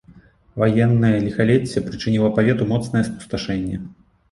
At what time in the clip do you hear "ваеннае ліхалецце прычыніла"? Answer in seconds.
0.61-2.33